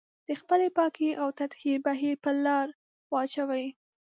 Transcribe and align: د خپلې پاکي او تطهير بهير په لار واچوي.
د 0.27 0.29
خپلې 0.41 0.67
پاکي 0.77 1.09
او 1.21 1.27
تطهير 1.39 1.77
بهير 1.85 2.15
په 2.23 2.31
لار 2.45 2.67
واچوي. 3.13 3.65